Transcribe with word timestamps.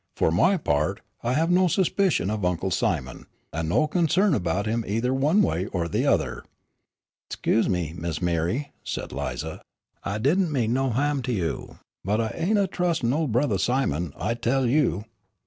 For 0.17 0.31
my 0.31 0.57
part, 0.57 1.01
I 1.21 1.33
have 1.33 1.51
no 1.51 1.67
suspicion 1.67 2.31
of 2.31 2.43
Uncle 2.43 2.71
Simon, 2.71 3.27
and 3.53 3.69
no 3.69 3.85
concern 3.85 4.33
about 4.33 4.65
him 4.65 4.83
either 4.87 5.13
one 5.13 5.43
way 5.43 5.67
or 5.67 5.87
the 5.87 6.07
other." 6.07 6.43
"'Scuse 7.29 7.69
me, 7.69 7.93
Miss 7.95 8.19
M'ree," 8.19 8.71
said 8.83 9.11
Lize, 9.11 9.45
"I 10.03 10.17
didn' 10.17 10.51
mean 10.51 10.73
no 10.73 10.89
ha'm 10.89 11.21
to 11.21 11.31
you, 11.31 11.77
but 12.03 12.19
I 12.19 12.31
ain' 12.33 12.57
a 12.57 12.65
trustin' 12.65 13.13
ol' 13.13 13.27
Brothah 13.27 13.59
Simon, 13.59 14.11
I 14.17 14.33
tell 14.33 14.65
you." 14.65 15.05